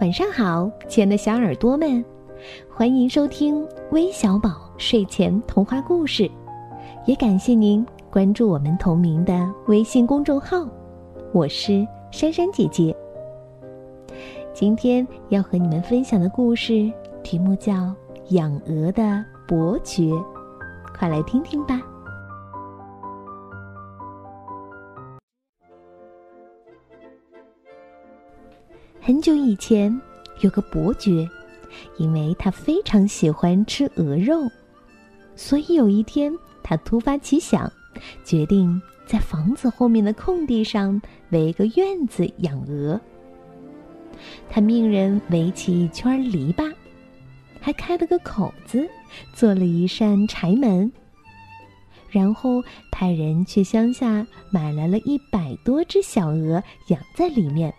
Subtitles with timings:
[0.00, 2.04] 晚上好，亲爱的小耳朵们，
[2.70, 6.30] 欢迎收听微小宝睡前童话故事，
[7.04, 10.64] 也感谢您关注我们同名的微信公众号。
[11.32, 12.94] 我是珊珊姐姐。
[14.54, 16.88] 今天要和你们分享的故事
[17.24, 17.72] 题目叫
[18.28, 20.04] 《养鹅的伯爵》，
[20.96, 21.82] 快来听听吧。
[29.08, 29.98] 很久以前，
[30.42, 31.26] 有个伯爵，
[31.96, 34.46] 因为他非常喜欢吃鹅肉，
[35.34, 36.30] 所以有一天
[36.62, 37.72] 他突发奇想，
[38.22, 43.00] 决定在房子后面的空地上围个院子养鹅。
[44.50, 46.70] 他命人围起一圈篱笆，
[47.62, 48.86] 还开了个口子，
[49.32, 50.92] 做了一扇柴门。
[52.10, 57.72] 然后派人去乡下买来了一百多只小鹅，养在里面。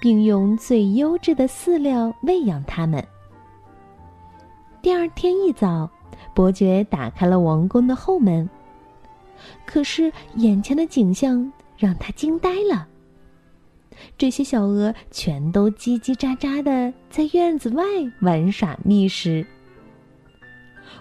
[0.00, 3.04] 并用最优质的饲料喂养它们。
[4.82, 5.88] 第二天一早，
[6.34, 8.48] 伯爵打开了王宫的后门，
[9.64, 12.86] 可是眼前的景象让他惊呆了。
[14.18, 17.84] 这些小鹅全都叽叽喳喳的在院子外
[18.20, 19.46] 玩耍觅食。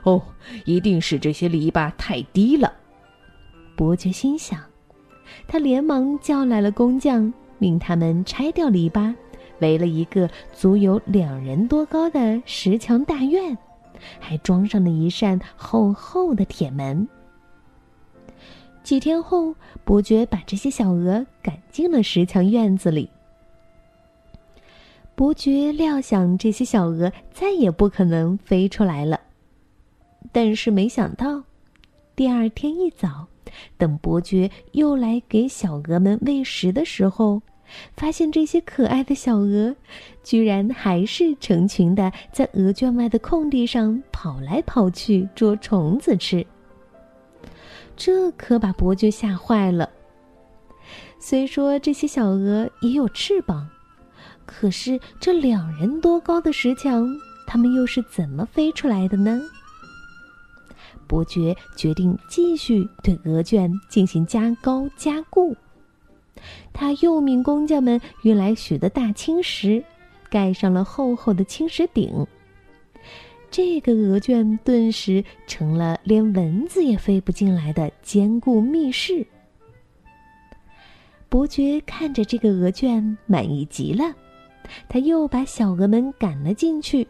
[0.04, 0.22] 哦，
[0.66, 2.72] 一定是这些篱笆太低了，
[3.76, 4.62] 伯爵心想。
[5.48, 7.34] 他连忙叫来了工匠。
[7.64, 9.16] 命他们拆掉篱笆，
[9.60, 13.58] 围了一个足有两人多高的石墙大院，
[14.20, 17.08] 还装上了一扇厚厚的铁门。
[18.84, 23.10] 几天后，伯爵把这些小鹅赶进了石墙院子里。
[25.16, 29.18] 伯爵料想这些小鹅再也不可能飞出来了，
[30.34, 31.42] 但是没想到，
[32.14, 33.26] 第二天一早，
[33.78, 37.42] 等伯爵又来给小鹅们喂食的时候。
[37.96, 39.76] 发现这些可爱的小鹅，
[40.24, 46.46] 居然还是成群的在鹅圈外的空地上跑来跑去捉虫子吃。
[47.96, 49.90] 这可把伯爵吓坏了。
[51.20, 53.70] 虽说这些小鹅也有翅膀，
[54.46, 57.08] 可是这两人多高的石墙，
[57.48, 59.42] 它们又是怎么飞出来的呢？
[61.08, 65.56] 伯爵决定继续对鹅圈进行加高加固。
[66.74, 69.84] 他又命工匠们运来许多大青石，
[70.30, 72.26] 盖上了厚厚的青石顶。
[73.52, 79.26] 这个鹅圈顿时成了连蚊子也飞不进来的坚固密室。
[81.30, 84.14] 伯爵看着这个鹅圈，满意极了。
[84.90, 87.08] 他又把小鹅们赶了进去。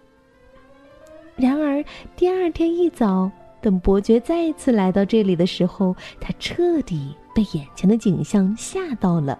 [1.36, 1.84] 然而
[2.16, 9.40] 第二天一早，等伯爵再次来到这里的时候，他彻底被眼前的景象吓到了。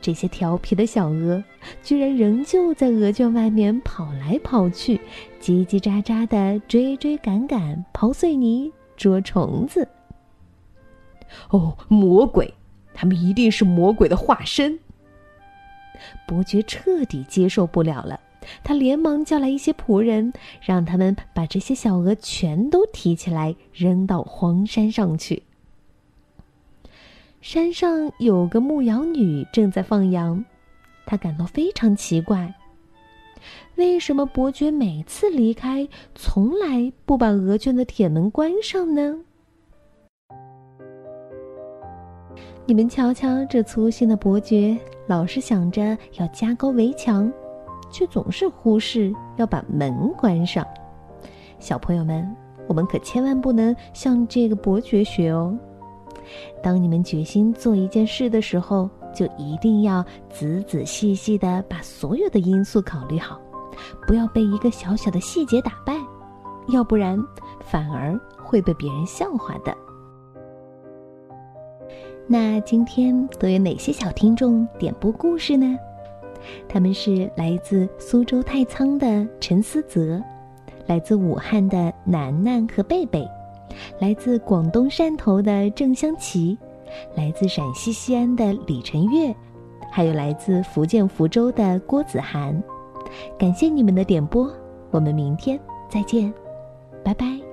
[0.00, 1.42] 这些调皮的小鹅，
[1.82, 5.00] 居然仍旧在鹅圈外面跑来跑去，
[5.40, 9.86] 叽叽喳喳的追追赶赶，刨碎泥，捉虫子。
[11.50, 12.54] 哦，魔鬼！
[12.94, 14.78] 他们一定是魔鬼的化身。
[16.28, 18.20] 伯爵彻底接受不了了，
[18.62, 20.32] 他连忙叫来一些仆人，
[20.62, 25.42] 让他们把这些小鹅全都提起来，扔到荒山上去。
[27.50, 30.44] 山上有个牧羊女正在放羊，
[31.06, 32.52] 她感到非常奇怪：
[33.76, 39.18] 为什么伯爵每次离开，从来不把鹅圈的铁门关上呢？
[42.66, 44.76] 你们瞧瞧，这粗心的伯爵，
[45.06, 47.32] 老是想着要加高围墙，
[47.90, 50.66] 却总是忽视要把门关上。
[51.58, 52.30] 小朋友们，
[52.66, 55.58] 我们可千万不能向这个伯爵学哦。
[56.62, 63.40] 当你们决心做一件事的时候，就一定要仔仔细细的把所有的因素考虑好，
[64.06, 65.94] 不要被一个小小的细节打败，
[66.68, 67.18] 要不然
[67.60, 69.74] 反而会被别人笑话的。
[72.26, 75.76] 那今天都有哪些小听众点播故事呢？
[76.68, 80.22] 他们是来自苏州太仓的陈思泽，
[80.86, 83.26] 来自武汉的楠楠和贝贝。
[83.98, 86.58] 来自广东汕头的郑香琪，
[87.14, 89.34] 来自陕西西安的李晨月，
[89.90, 92.62] 还有来自福建福州的郭子涵，
[93.38, 94.50] 感谢你们的点播，
[94.90, 95.58] 我们明天
[95.88, 96.32] 再见，
[97.04, 97.47] 拜拜。